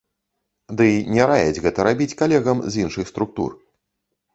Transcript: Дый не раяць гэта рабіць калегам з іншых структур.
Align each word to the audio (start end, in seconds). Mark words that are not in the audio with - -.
Дый 0.79 0.93
не 1.17 1.23
раяць 1.33 1.61
гэта 1.67 1.79
рабіць 1.91 2.17
калегам 2.25 2.67
з 2.71 2.87
іншых 2.87 3.05
структур. 3.15 3.51